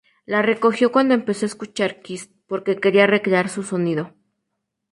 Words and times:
La 0.25 0.41
recogió 0.41 0.91
cuando 0.91 1.13
empezó 1.13 1.45
a 1.45 1.45
escuchar 1.45 1.99
kiss, 2.01 2.31
porque 2.47 2.79
quería 2.79 3.05
recrear 3.05 3.49
su 3.49 3.61
sonido. 3.61 4.15